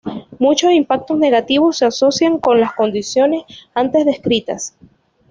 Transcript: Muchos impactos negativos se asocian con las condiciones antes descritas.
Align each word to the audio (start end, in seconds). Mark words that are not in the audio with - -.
Muchos 0.39 0.71
impactos 0.71 1.15
negativos 1.19 1.77
se 1.77 1.85
asocian 1.85 2.39
con 2.39 2.59
las 2.59 2.73
condiciones 2.73 3.43
antes 3.75 4.03
descritas. 4.03 4.75